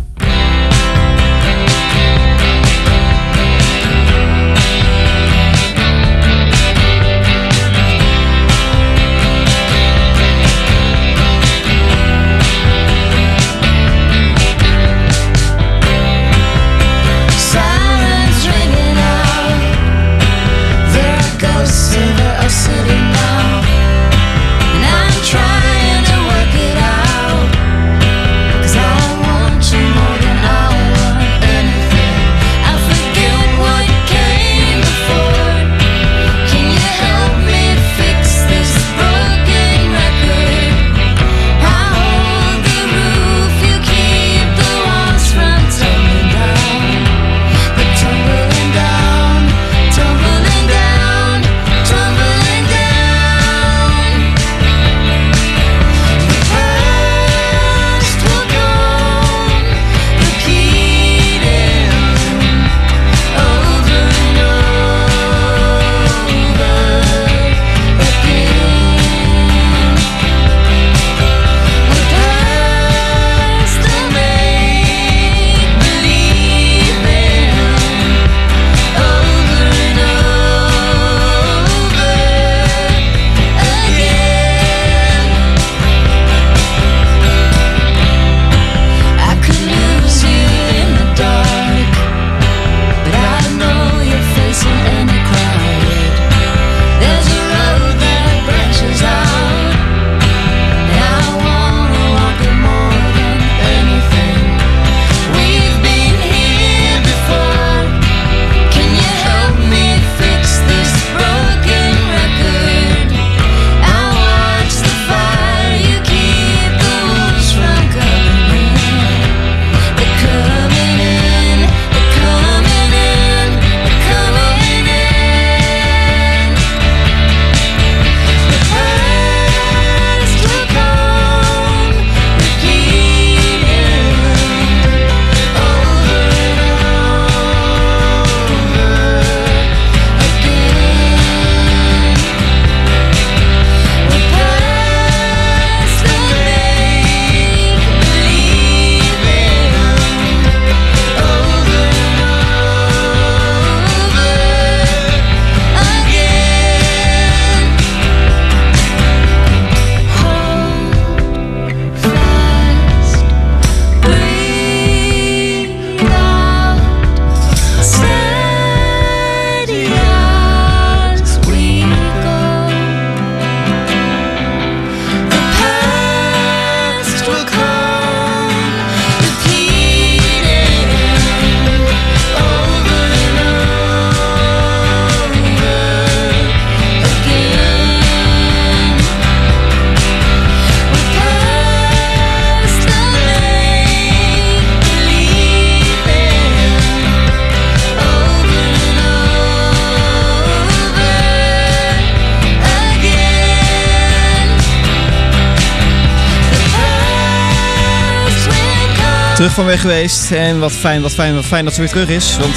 Geweest. 209.65 210.32
En 210.32 210.60
wat 210.60 210.72
fijn, 210.72 211.02
wat 211.02 211.12
fijn, 211.12 211.36
wat 211.36 211.46
fijn 211.46 211.65
dat 211.65 211.74
ze 211.74 211.80
weer 211.80 211.89
terug 211.89 212.10
is. 212.10 212.38
Want 212.38 212.56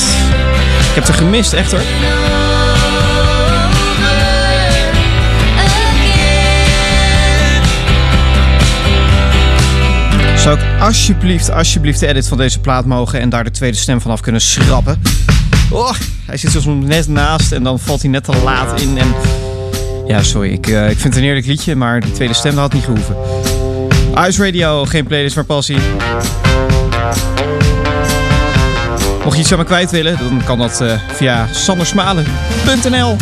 ik 0.89 0.95
heb 0.95 1.05
haar 1.05 1.15
gemist, 1.15 1.53
echt 1.53 1.73
hoor. 1.73 1.81
Zou 10.37 10.59
ik 10.59 10.81
alsjeblieft, 10.81 11.51
alsjeblieft 11.51 12.01
de 12.01 12.07
edit 12.07 12.29
van 12.29 12.39
deze 12.39 12.61
plaat 12.61 12.85
mogen 12.85 13.21
en 13.21 13.29
daar 13.29 13.45
de 13.45 13.51
tweede 13.51 13.77
stem 13.77 14.01
vanaf 14.01 14.21
kunnen 14.21 14.41
schrappen? 14.41 15.03
Oh, 15.71 15.93
hij 16.27 16.37
zit 16.37 16.51
soms 16.51 16.87
net 16.87 17.09
naast 17.09 17.53
en 17.53 17.63
dan 17.63 17.79
valt 17.79 18.01
hij 18.03 18.11
net 18.11 18.25
te 18.25 18.37
laat 18.45 18.81
in. 18.81 18.99
En 18.99 19.15
ja, 20.07 20.23
sorry, 20.23 20.53
ik, 20.53 20.67
eh, 20.67 20.91
ik 20.91 20.99
vind 20.99 21.15
het 21.15 21.23
een 21.23 21.29
eerlijk 21.29 21.47
liedje, 21.47 21.77
maar 21.77 22.01
die 22.01 22.13
tweede 22.13 22.35
stem 22.35 22.57
had 22.57 22.73
niet 22.73 22.85
gehoeven. 22.85 23.17
Ice 24.14 24.44
Radio, 24.44 24.85
geen 24.85 25.07
playlist, 25.07 25.35
maar 25.35 25.44
passie. 25.44 25.79
Mocht 29.25 29.37
je 29.37 29.42
iets 29.42 29.53
aan 29.53 29.59
me 29.59 29.64
kwijt 29.64 29.90
willen, 29.90 30.18
dan 30.18 30.42
kan 30.44 30.59
dat 30.59 30.81
eh, 30.81 30.99
via 31.12 31.49
sandersmalen.nl. 31.53 33.16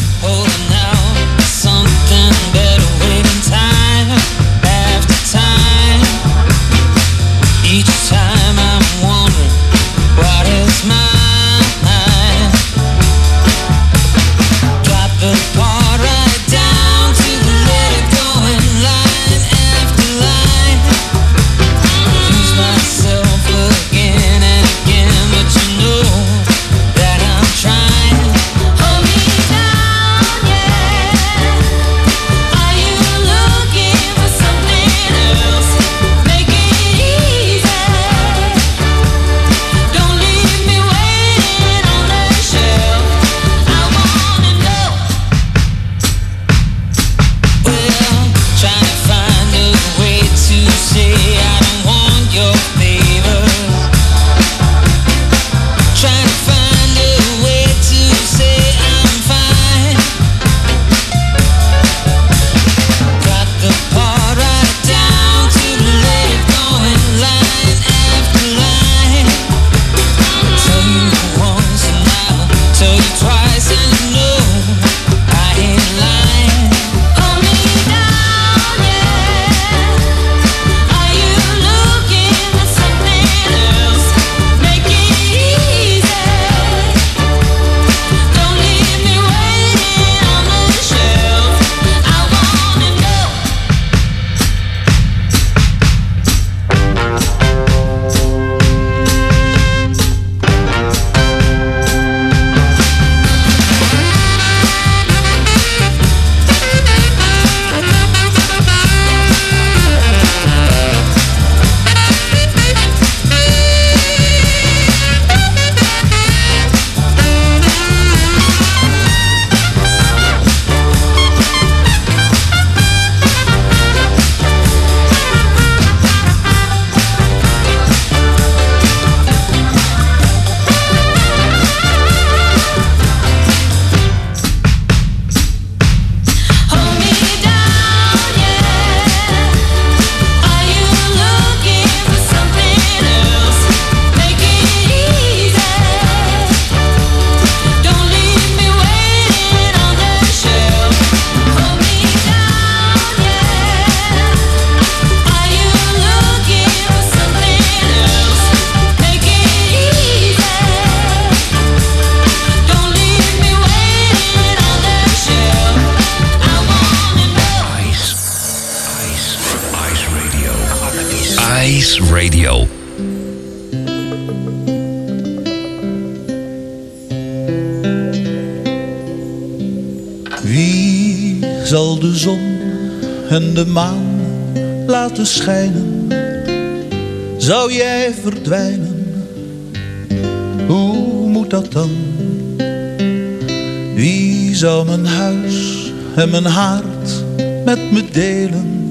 en 196.19 196.31
mijn 196.31 196.45
haard 196.45 197.25
met 197.65 197.93
me 197.93 198.05
delen? 198.13 198.89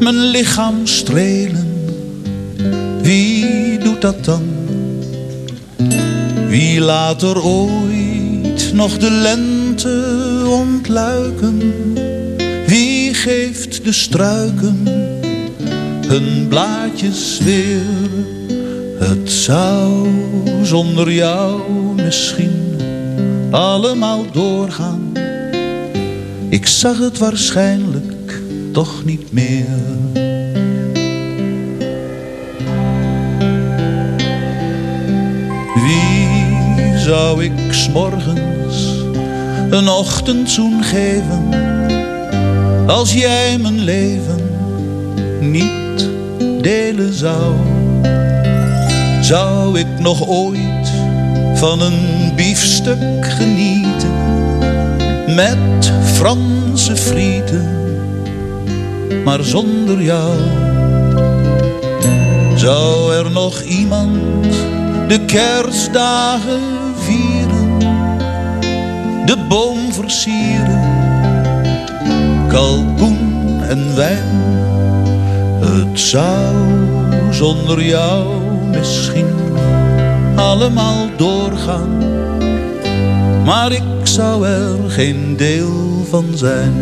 Mijn 0.00 0.14
lichaam 0.14 0.86
strelen? 0.86 1.84
Wie 3.02 3.78
doet 3.78 4.00
dat 4.00 4.24
dan? 4.24 4.42
Wie 6.48 6.80
laat 6.80 7.22
er 7.22 7.44
ooit 7.44 8.70
nog 8.74 8.98
de 8.98 9.10
lente 9.10 10.42
ontluiken? 10.48 11.58
Wie 12.66 13.14
geeft 13.14 13.84
de 13.84 13.92
struiken 13.92 14.86
hun 16.06 16.46
blaadjes 16.48 17.38
weer? 17.44 17.82
Het 18.98 19.30
zou 19.30 20.08
zonder 20.62 21.12
jou 21.12 21.60
misschien 21.94 22.76
allemaal 23.50 24.24
doorgaan. 24.32 25.01
Ik 26.52 26.66
zag 26.66 26.98
het 26.98 27.18
waarschijnlijk 27.18 28.40
toch 28.72 29.04
niet 29.04 29.32
meer. 29.32 29.66
Wie 35.74 36.98
zou 36.98 37.44
ik 37.44 37.72
s'morgens 37.72 38.86
een 39.70 39.88
ochtendzoen 39.88 40.82
geven 40.82 41.48
als 42.86 43.12
jij 43.12 43.58
mijn 43.58 43.80
leven 43.80 44.40
niet 45.40 46.08
delen 46.60 47.14
zou? 47.14 47.54
Zou 49.20 49.78
ik 49.78 49.98
nog 49.98 50.28
ooit 50.28 50.92
van 51.54 51.80
een 51.80 52.32
biefstuk 52.36 53.24
genieten 53.24 53.91
met 55.34 55.92
Franse 56.04 56.96
frieten, 56.96 57.68
maar 59.24 59.42
zonder 59.42 60.02
jou? 60.02 60.32
Zou 62.54 63.14
er 63.14 63.30
nog 63.30 63.62
iemand 63.62 64.52
de 65.08 65.24
kerstdagen 65.26 66.60
vieren, 66.96 67.78
de 69.26 69.36
boom 69.48 69.92
versieren, 69.92 70.80
kalkoen 72.48 73.60
en 73.68 73.96
wijn? 73.96 74.40
Het 75.60 76.00
zou 76.00 76.54
zonder 77.30 77.82
jou 77.82 78.26
misschien 78.70 79.34
allemaal 80.36 81.06
doorgaan, 81.16 82.02
maar 83.44 83.72
ik 83.72 83.82
zou 84.02 84.46
er 84.46 84.76
geen 84.88 85.36
deel 85.36 86.06
van 86.10 86.24
zijn. 86.34 86.74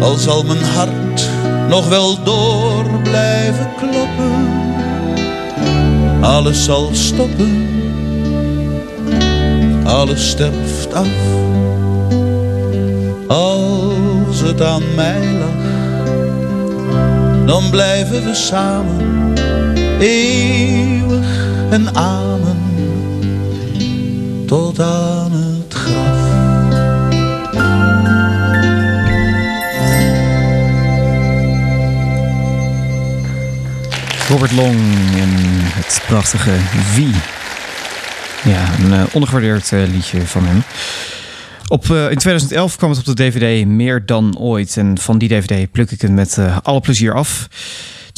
Al 0.00 0.16
zal 0.16 0.42
mijn 0.42 0.64
hart 0.64 1.28
nog 1.68 1.88
wel 1.88 2.22
door 2.22 2.84
blijven 3.02 3.68
kloppen, 3.76 4.46
alles 6.20 6.64
zal 6.64 6.90
stoppen, 6.92 7.66
alles 9.84 10.28
sterft 10.28 10.94
af. 10.94 11.06
Als 13.26 14.40
het 14.40 14.62
aan 14.62 14.94
mij 14.94 15.20
lag, 15.38 15.66
dan 17.46 17.70
blijven 17.70 18.24
we 18.24 18.34
samen, 18.34 19.32
eeuwig 19.98 21.46
en 21.70 21.94
amen, 21.94 22.27
tot 24.48 24.80
aan 24.80 25.32
het 25.32 25.74
graf. 25.74 26.16
Robert 34.28 34.52
Long 34.52 34.78
en 35.16 35.28
het 35.74 36.02
prachtige 36.06 36.56
Wie. 36.94 37.14
Ja, 38.44 38.78
een 38.78 38.92
eh, 38.92 39.02
ondergewaardeerd 39.12 39.72
eh, 39.72 39.82
liedje 39.92 40.26
van 40.26 40.44
hem. 40.44 40.62
Op, 41.66 41.90
eh, 41.90 42.10
in 42.10 42.18
2011 42.18 42.76
kwam 42.76 42.90
het 42.90 42.98
op 42.98 43.04
de 43.04 43.14
DVD 43.14 43.66
Meer 43.66 44.06
dan 44.06 44.38
ooit. 44.38 44.76
En 44.76 44.98
van 44.98 45.18
die 45.18 45.28
DVD 45.28 45.70
pluk 45.70 45.90
ik 45.90 46.00
het 46.00 46.10
met 46.12 46.38
alle 46.62 46.80
plezier 46.80 47.14
af. 47.14 47.48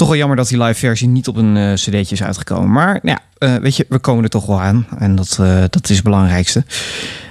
Toch 0.00 0.08
wel 0.08 0.18
jammer 0.18 0.36
dat 0.36 0.48
die 0.48 0.62
live 0.62 0.78
versie 0.78 1.08
niet 1.08 1.28
op 1.28 1.36
een 1.36 1.56
eh, 1.56 1.72
cd'tje 1.72 2.14
is 2.14 2.22
uitgekomen. 2.22 2.72
Maar 2.72 2.98
nou 3.02 3.18
ja, 3.18 3.46
eh, 3.46 3.62
weet 3.62 3.76
je, 3.76 3.86
we 3.88 3.98
komen 3.98 4.24
er 4.24 4.30
toch 4.30 4.46
wel 4.46 4.60
aan. 4.60 4.86
En 4.98 5.14
dat, 5.14 5.38
eh, 5.40 5.62
dat 5.70 5.88
is 5.88 5.94
het 5.94 6.04
belangrijkste. 6.04 6.64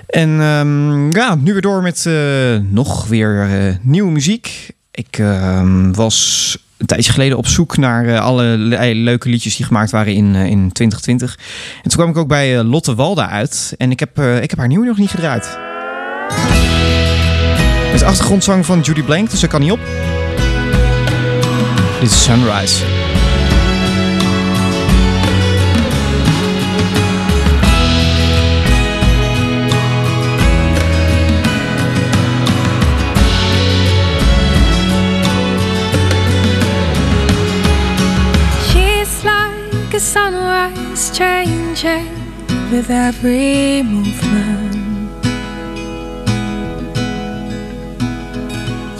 En 0.07 0.29
ehm, 0.41 1.11
ja, 1.11 1.35
nu 1.35 1.51
weer 1.53 1.61
door 1.61 1.81
met 1.81 2.09
nog 2.71 3.07
weer 3.07 3.47
nieuwe 3.81 4.11
muziek. 4.11 4.69
Ik 4.91 5.17
ehm, 5.17 5.91
was 5.91 6.57
een 6.77 6.85
tijdje 6.85 7.11
geleden 7.11 7.37
op 7.37 7.47
zoek 7.47 7.77
naar 7.77 8.19
alle 8.19 8.43
le- 8.43 8.91
leuke 8.93 9.29
liedjes 9.29 9.55
die 9.55 9.65
gemaakt 9.65 9.91
waren 9.91 10.13
in, 10.13 10.35
in 10.35 10.71
2020. 10.71 11.37
En 11.83 11.89
toen 11.89 11.99
kwam 11.99 12.09
ik 12.09 12.17
ook 12.17 12.27
bij 12.27 12.63
Lotte 12.63 12.95
Walda 12.95 13.29
uit. 13.29 13.73
En 13.77 13.91
ik 13.91 13.99
heb, 13.99 14.19
ik 14.19 14.49
heb 14.49 14.57
haar 14.59 14.67
nieuwe 14.67 14.85
nog 14.85 14.97
niet 14.97 15.09
gedraaid. 15.09 15.57
Het 17.91 18.03
achtergrondzang 18.03 18.65
van 18.65 18.79
Judy 18.81 19.01
Blank, 19.03 19.29
dus 19.29 19.39
dat 19.39 19.49
kan 19.49 19.61
niet 19.61 19.71
op. 19.71 19.79
Is 22.01 22.15
Sunrise. 22.15 22.79
She's 38.69 39.25
like 39.25 39.93
a 39.93 39.99
sunrise 39.99 41.11
changing 41.11 42.07
with 42.71 42.89
every 42.89 43.83
movement. 43.83 44.75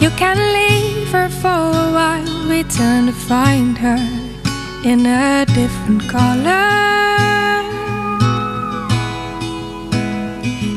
You 0.02 0.10
can 0.10 0.36
leave 0.52 0.89
for 1.10 1.24
a 1.24 1.92
while, 1.92 2.24
We 2.48 2.62
return 2.62 3.06
to 3.06 3.12
find 3.12 3.76
her 3.78 3.98
in 4.84 5.06
a 5.06 5.44
different 5.46 6.02
color. 6.08 6.68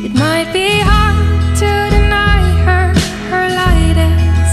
It 0.06 0.14
might 0.16 0.50
be 0.52 0.70
hard 0.90 1.58
to 1.62 1.72
deny 1.96 2.42
her, 2.66 2.86
her 3.30 3.48
light 3.62 3.98
is 4.12 4.52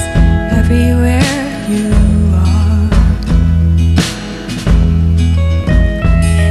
everywhere 0.61 1.39
you 1.72 1.89
are. 2.45 2.91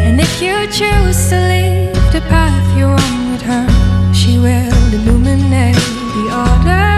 And 0.07 0.19
if 0.19 0.41
you 0.41 0.55
choose 0.79 1.29
to 1.29 1.37
leave 1.51 2.11
the 2.13 2.21
path 2.29 2.65
you're 2.77 2.99
on 3.07 3.31
with 3.31 3.43
her, 3.43 3.67
she 4.11 4.39
will 4.39 4.93
illuminate 4.93 5.75
the 6.15 6.25
order. 6.45 6.88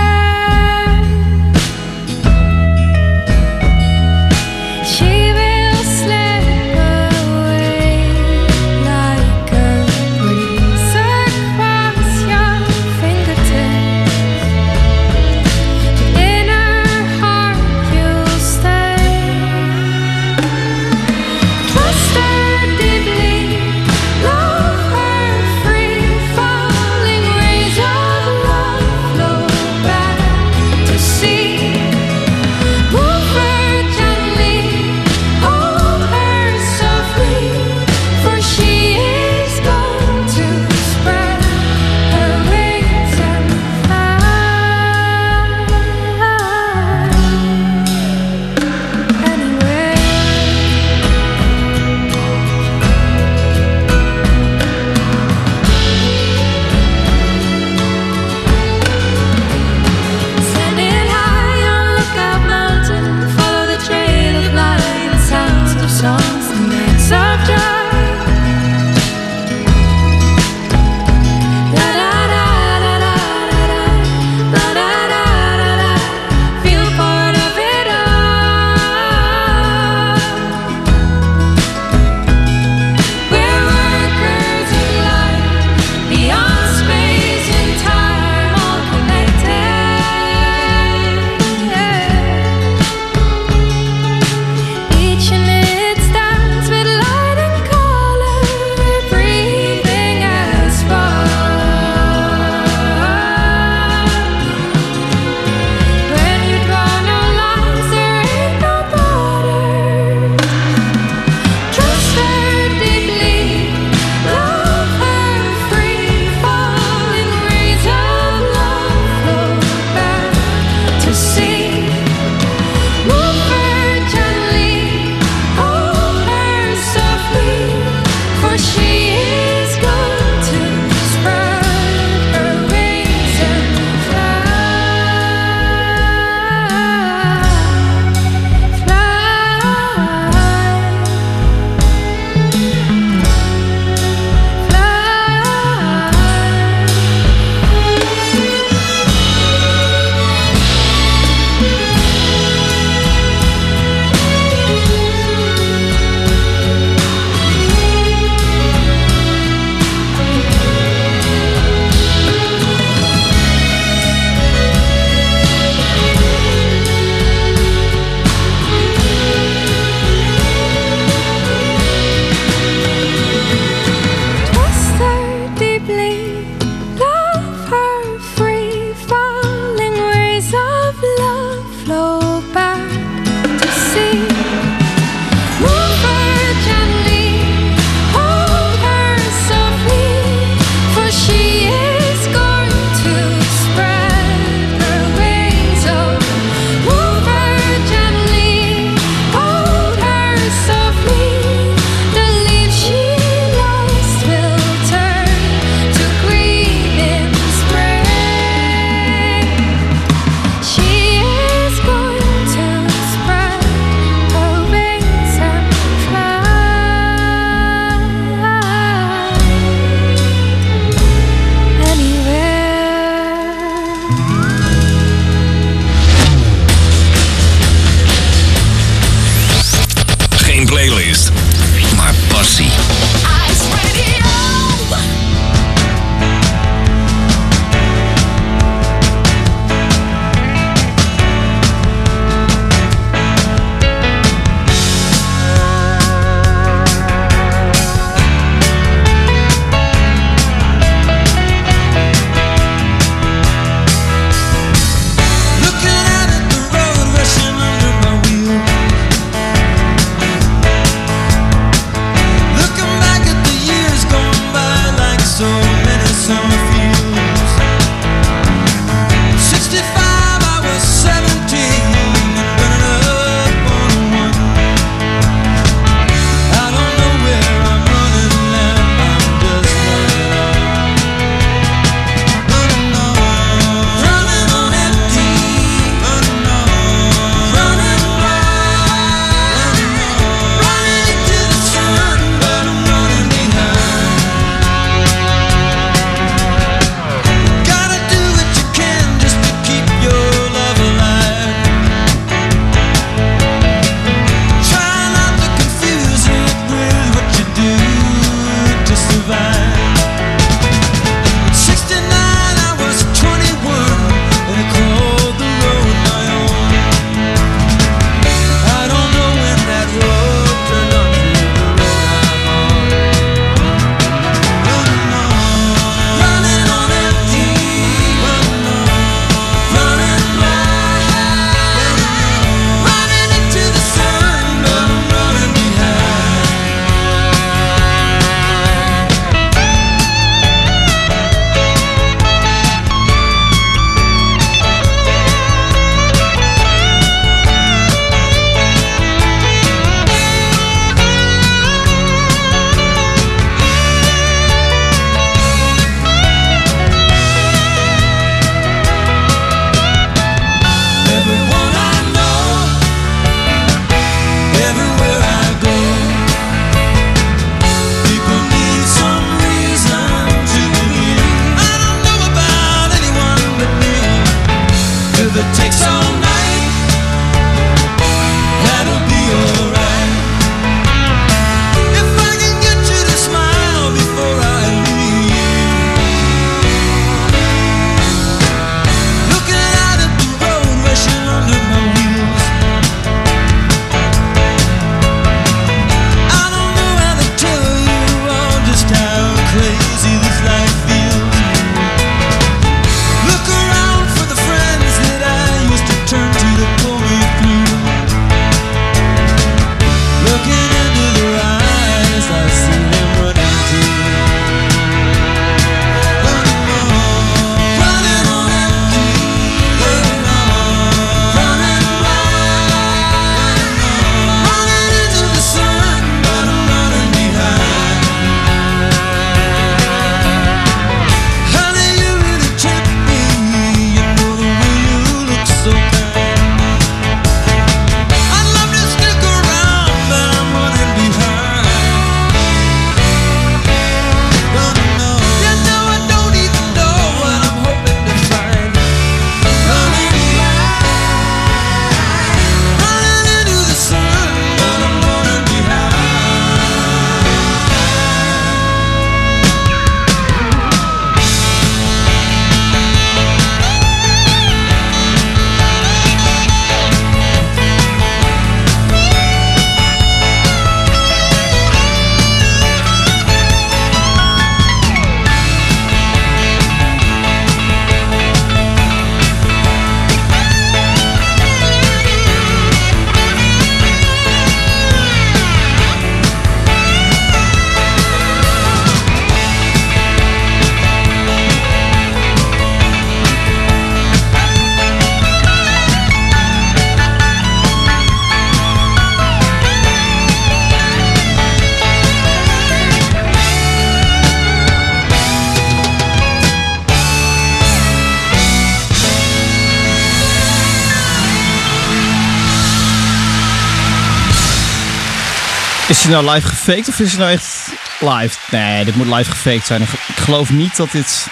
Hij 516.12 516.22
nou 516.22 516.36
live 516.36 516.48
gefaked 516.48 516.88
of 516.88 517.00
is 517.00 517.12
hij 517.12 517.20
nou 517.20 517.32
echt 517.32 517.68
live? 518.00 518.38
Nee, 518.52 518.86
dit 518.86 518.96
moet 518.96 519.08
live 519.08 519.32
gefaked 519.32 519.66
zijn. 519.66 519.82
Ik 519.82 519.90
geloof 520.16 520.50
niet 520.50 520.76
dat 520.76 520.92
dit... 520.92 521.28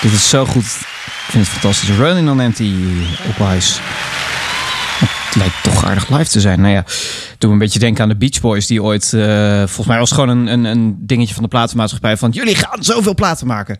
Dit 0.00 0.12
is 0.12 0.28
zo 0.28 0.44
goed. 0.44 0.64
Ik 0.64 1.28
vind 1.28 1.44
het 1.44 1.52
fantastisch. 1.52 1.88
Running 1.88 2.30
on 2.30 2.40
Empty 2.40 2.74
op 3.28 3.48
Ice. 3.56 3.80
Het 5.00 5.34
lijkt 5.34 5.62
toch 5.62 5.84
aardig 5.84 6.08
live 6.08 6.30
te 6.30 6.40
zijn. 6.40 6.60
Nou 6.60 6.74
ja, 6.74 6.84
doe 7.42 7.52
een 7.52 7.58
beetje 7.58 7.78
denken 7.78 8.02
aan 8.02 8.08
de 8.08 8.16
Beach 8.16 8.40
Boys. 8.40 8.66
Die 8.66 8.82
ooit, 8.82 9.12
eh, 9.12 9.56
volgens 9.56 9.86
mij 9.86 9.98
was 9.98 10.12
gewoon 10.12 10.28
een, 10.28 10.46
een, 10.46 10.64
een 10.64 10.96
dingetje 10.98 11.34
van 11.34 11.42
de 11.42 11.48
platenmaatschappij. 11.48 12.16
Van 12.16 12.30
jullie 12.30 12.54
gaan 12.54 12.82
zoveel 12.82 13.14
platen 13.14 13.46
maken. 13.46 13.76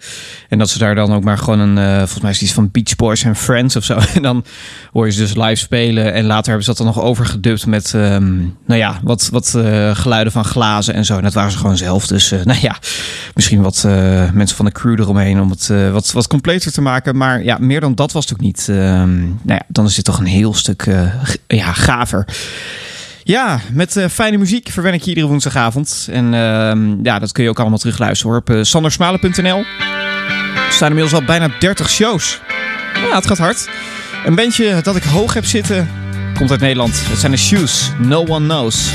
En 0.48 0.58
dat 0.58 0.70
ze 0.70 0.78
daar 0.78 0.94
dan 0.94 1.12
ook 1.12 1.24
maar 1.24 1.38
gewoon 1.38 1.58
een, 1.58 1.78
eh, 1.78 1.96
volgens 1.96 2.20
mij 2.20 2.30
is 2.30 2.42
iets 2.42 2.52
van 2.52 2.70
Beach 2.70 2.96
Boys 2.96 3.24
en 3.24 3.36
Friends 3.36 3.76
of 3.76 3.84
zo. 3.84 3.98
En 4.14 4.22
dan 4.22 4.44
hoor 4.92 5.06
je 5.06 5.12
ze 5.12 5.20
dus 5.20 5.34
live 5.34 5.54
spelen. 5.54 6.12
En 6.12 6.24
later 6.24 6.46
hebben 6.46 6.64
ze 6.64 6.68
dat 6.68 6.76
dan 6.76 6.86
nog 6.86 7.00
overgedubt 7.00 7.66
met, 7.66 7.94
ehm, 7.94 8.36
nou 8.66 8.80
ja, 8.80 9.00
wat, 9.02 9.28
wat 9.32 9.54
eh, 9.54 9.96
geluiden 9.96 10.32
van 10.32 10.44
glazen 10.44 10.94
en 10.94 11.04
zo. 11.04 11.16
En 11.16 11.22
dat 11.22 11.32
waren 11.32 11.50
ze 11.50 11.58
gewoon 11.58 11.76
zelf. 11.76 12.06
Dus, 12.06 12.30
nou 12.44 12.58
ja, 12.60 12.76
misschien 13.34 13.62
wat 13.62 13.86
mensen 14.32 14.56
van 14.56 14.64
de 14.64 14.72
crew 14.72 15.00
eromheen 15.00 15.40
om 15.40 15.50
het 15.50 15.70
wat, 15.92 16.12
wat 16.12 16.26
completer 16.26 16.72
te 16.72 16.80
maken. 16.80 17.16
Maar 17.16 17.44
ja, 17.44 17.56
meer 17.60 17.80
dan 17.80 17.94
dat 17.94 18.12
was 18.12 18.24
het 18.24 18.32
ook 18.32 18.40
niet. 18.40 18.66
Ehm, 18.68 19.20
nou 19.20 19.32
ja, 19.44 19.62
dan 19.68 19.84
is 19.84 19.94
dit 19.94 20.04
toch 20.04 20.18
een 20.18 20.26
heel 20.26 20.54
stuk 20.54 20.86
ja, 21.46 21.72
gaver. 21.72 22.26
Ja, 23.24 23.60
met 23.72 23.96
eh, 23.96 24.08
fijne 24.08 24.36
muziek 24.36 24.68
verwen 24.68 24.94
ik 24.94 25.02
je 25.02 25.08
iedere 25.08 25.26
woensdagavond. 25.26 26.08
En 26.10 26.34
ehm, 26.34 27.04
ja, 27.04 27.18
dat 27.18 27.32
kun 27.32 27.42
je 27.44 27.50
ook 27.50 27.60
allemaal 27.60 27.78
terugluisteren 27.78 28.36
op 28.36 28.50
uh, 28.50 28.62
sandersmalen.nl. 28.62 29.58
Er 29.58 30.72
staan 30.72 30.88
inmiddels 30.88 31.20
al 31.20 31.26
bijna 31.26 31.48
30 31.58 31.90
shows. 31.90 32.40
Ja, 33.08 33.16
het 33.16 33.26
gaat 33.26 33.38
hard. 33.38 33.68
Een 34.24 34.34
bandje 34.34 34.80
dat 34.82 34.96
ik 34.96 35.02
hoog 35.02 35.34
heb 35.34 35.44
zitten 35.44 35.88
komt 36.36 36.50
uit 36.50 36.60
Nederland. 36.60 37.08
Het 37.08 37.18
zijn 37.18 37.32
de 37.32 37.38
Shoes. 37.38 37.90
No 37.98 38.26
One 38.26 38.46
Knows. 38.46 38.90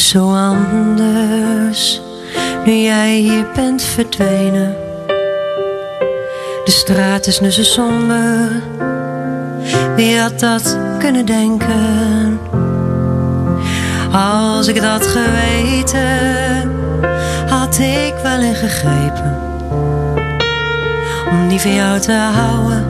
Is 0.00 0.08
zo 0.08 0.34
anders 0.34 2.00
nu 2.64 2.72
jij 2.72 3.16
hier 3.16 3.46
bent 3.54 3.82
verdwenen. 3.82 4.76
De 6.64 6.70
straat 6.70 7.26
is 7.26 7.40
nu 7.40 7.50
zo 7.50 7.62
somber. 7.62 8.62
Wie 9.96 10.18
had 10.18 10.40
dat 10.40 10.78
kunnen 10.98 11.26
denken? 11.26 12.40
Als 14.12 14.66
ik 14.68 14.80
dat 14.80 15.06
geweten, 15.06 16.70
had 17.48 17.78
ik 17.78 18.14
wel 18.22 18.40
ingegrepen. 18.40 19.38
Om 21.30 21.46
niet 21.46 21.60
van 21.60 21.74
jou 21.74 22.00
te 22.00 22.12
houden, 22.12 22.84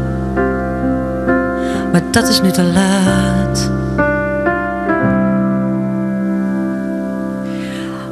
maar 1.92 2.02
dat 2.10 2.28
is 2.28 2.40
nu 2.40 2.50
te 2.50 2.62
laat. 2.62 3.39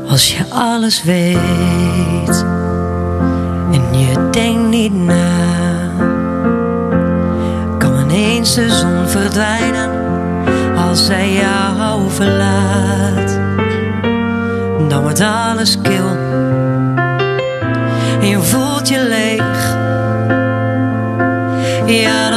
Als 0.09 0.37
je 0.37 0.45
alles 0.49 1.03
weet 1.03 2.45
en 3.73 3.99
je 3.99 4.29
denkt 4.31 4.69
niet 4.69 4.95
na, 4.95 5.91
kan 7.79 7.99
ineens 8.01 8.55
de 8.55 8.71
zon 8.71 9.09
verdwijnen 9.09 9.91
als 10.77 11.07
zij 11.07 11.33
jou 11.33 12.11
verlaat. 12.11 13.39
Dan 14.89 15.03
wordt 15.03 15.21
alles 15.21 15.81
kil 15.81 16.07
en 18.21 18.29
je 18.29 18.41
voelt 18.41 18.89
je 18.89 19.07
leeg. 19.09 19.77
Ja. 21.87 22.28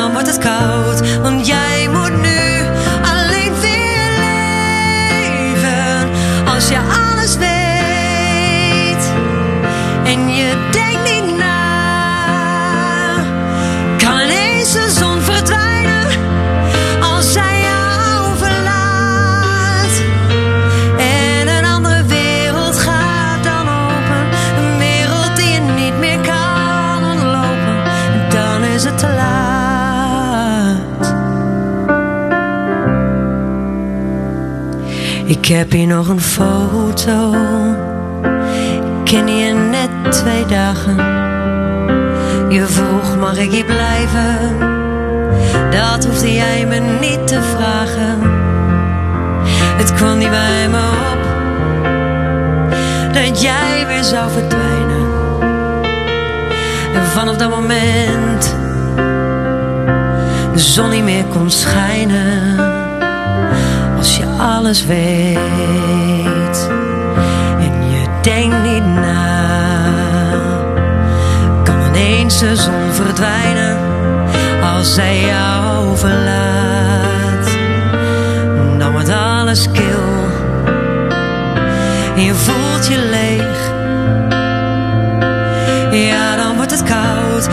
Heb 35.57 35.71
hier 35.71 35.87
nog 35.87 36.07
een 36.07 36.21
foto. 36.21 37.33
Ik 38.23 39.03
ken 39.03 39.37
je 39.37 39.53
net 39.53 40.11
twee 40.11 40.45
dagen. 40.45 40.95
Je 42.49 42.65
vroeg, 42.65 43.17
mag 43.17 43.37
ik 43.37 43.51
hier 43.51 43.65
blijven? 43.65 44.57
Dat 45.71 46.05
hoefde 46.05 46.33
jij 46.33 46.65
me 46.65 46.79
niet 46.79 47.27
te 47.27 47.41
vragen. 47.55 48.19
Het 49.77 49.93
kwam 49.93 50.17
niet 50.17 50.29
bij 50.29 50.69
me 50.69 50.79
op 51.13 51.19
dat 53.13 53.41
jij 53.41 53.85
weer 53.87 54.03
zou 54.03 54.31
verdwijnen. 54.31 55.09
En 56.93 57.05
vanaf 57.05 57.35
dat 57.35 57.49
moment 57.49 58.55
de 60.53 60.59
zon 60.59 60.89
niet 60.89 61.03
meer 61.03 61.25
kon 61.25 61.49
schijnen. 61.51 62.60
Alles 64.41 64.85
weet 64.85 66.69
en 67.59 67.89
je 67.89 68.05
denkt 68.21 68.63
niet 68.63 68.85
na, 68.85 69.49
kan 71.63 71.81
ineens 71.87 72.39
de 72.39 72.55
zon 72.55 72.91
verdwijnen 72.91 73.77
als 74.63 74.93
zij 74.93 75.19
jou 75.25 75.97
verlaat. 75.97 77.57
Dan 78.77 78.91
wordt 78.91 79.09
alles 79.09 79.71
kil 79.71 80.29
en 82.15 82.21
je 82.23 82.33
voelt 82.33 82.87
je 82.87 83.09
leeg. 83.09 83.69
Ja, 86.09 86.35
dan 86.35 86.55
wordt 86.55 86.71
het 86.71 86.83
koud, 86.83 87.49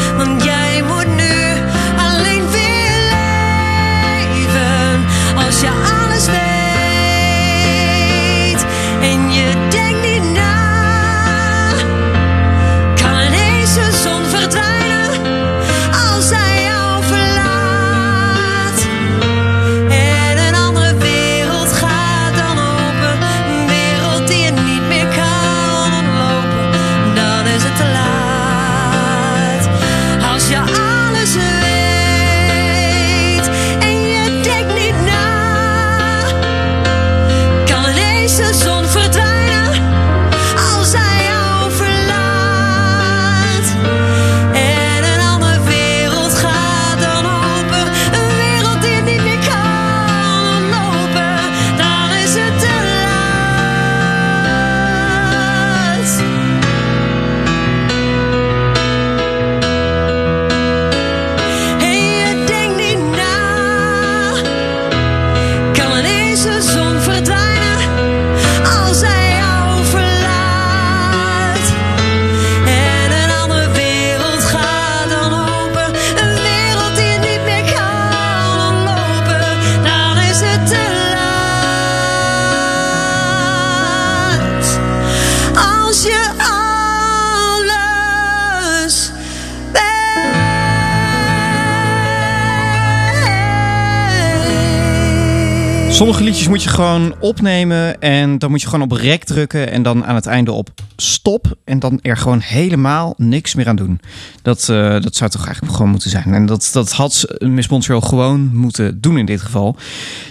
Sommige 95.99 96.22
liedjes 96.22 96.49
moet 96.49 96.62
je 96.62 96.68
gewoon 96.68 97.14
opnemen 97.20 98.01
en 98.01 98.38
dan 98.38 98.51
moet 98.51 98.61
je 98.61 98.68
gewoon 98.68 98.90
op 98.90 98.92
rek 98.92 99.24
drukken 99.24 99.70
en 99.70 99.82
dan 99.82 100.05
aan 100.05 100.14
het 100.14 100.26
einde 100.26 100.53
op 100.53 100.70
stop 100.96 101.57
en 101.64 101.78
dan 101.78 101.99
er 102.03 102.16
gewoon 102.16 102.40
helemaal 102.40 103.14
niks 103.16 103.55
meer 103.55 103.68
aan 103.68 103.76
doen. 103.76 104.01
Dat, 104.42 104.68
eh, 104.68 105.01
dat 105.01 105.16
zou 105.16 105.30
toch 105.30 105.44
eigenlijk 105.44 105.76
gewoon 105.76 105.90
moeten 105.90 106.11
zijn. 106.11 106.34
En 106.34 106.46
dat, 106.46 106.70
dat 106.72 106.92
had 106.92 107.24
Miss 107.38 107.68
Montreal 107.68 108.01
gewoon 108.01 108.51
moeten 108.53 109.01
doen 109.01 109.18
in 109.18 109.26
dit 109.26 109.40
geval. 109.40 109.76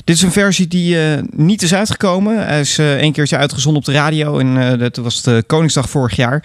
Dit 0.03 0.15
is 0.15 0.21
een 0.21 0.31
versie 0.31 0.67
die 0.67 1.01
eh, 1.01 1.23
niet 1.31 1.61
is 1.61 1.73
uitgekomen. 1.73 2.45
Hij 2.45 2.59
is 2.59 2.77
eh 2.77 3.01
een 3.01 3.11
keertje 3.11 3.37
uitgezonden 3.37 3.81
op 3.81 3.85
de 3.87 3.93
radio 3.93 4.39
en 4.39 4.79
dat 4.79 4.95
was 4.95 5.21
de 5.21 5.43
Koningsdag 5.47 5.89
vorig 5.89 6.15
jaar. 6.15 6.43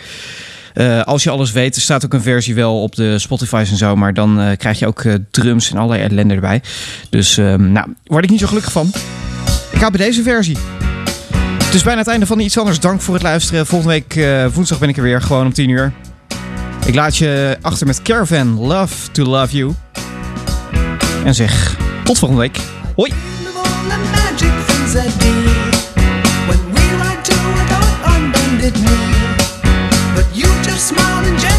Eh, 0.75 1.03
als 1.03 1.23
je 1.23 1.31
alles 1.31 1.53
weet, 1.53 1.77
er 1.77 1.83
staat 1.83 2.05
ook 2.05 2.13
een 2.13 2.23
versie 2.23 2.55
wel 2.55 2.83
op 2.83 2.95
de 2.95 3.19
Spotify's 3.19 3.71
en 3.71 3.77
zo. 3.77 3.97
Maar 3.97 4.15
dan 4.15 4.41
eh, 4.41 4.57
krijg 4.57 4.79
je 4.79 4.87
ook 4.87 5.05
eh, 5.05 5.15
drums 5.31 5.71
en 5.71 5.77
allerlei 5.77 6.03
ellende 6.03 6.35
erbij. 6.35 6.63
Dus 7.11 7.39
ehm, 7.39 7.73
nou, 7.73 7.95
word 8.05 8.25
ik 8.25 8.31
niet 8.31 8.41
zo 8.41 8.47
gelukkig 8.47 8.73
van. 8.73 8.91
Ik 9.71 9.79
ga 9.79 9.91
bij 9.91 10.07
deze 10.07 10.23
versie. 10.23 10.57
Het 11.65 11.75
is 11.75 11.83
bijna 11.83 11.99
het 11.99 12.09
einde 12.09 12.27
van 12.27 12.41
iets 12.41 12.59
anders. 12.59 12.81
Dank 12.81 13.01
voor 13.01 13.15
het 13.15 13.23
luisteren. 13.23 13.67
Volgende 13.67 13.95
week 13.95 14.27
woensdag 14.55 14.79
ben 14.79 14.89
ik 14.89 14.97
er 14.97 15.03
weer, 15.03 15.23
gewoon 15.23 15.47
om 15.47 15.53
10 15.53 15.69
uur. 15.69 15.93
Ik 16.87 16.95
laat 16.95 17.17
je 17.17 17.59
achter 17.61 17.87
met 17.87 18.03
Caravan 18.03 18.59
Love 18.59 19.11
to 19.11 19.25
Love 19.25 19.57
You. 19.57 19.75
En 21.25 21.35
zeg 21.35 21.77
tot 22.05 22.19
volgende 22.19 22.43
week. 22.43 22.59
Hoi! 22.97 23.13
Smiling. 30.83 31.37
and 31.37 31.52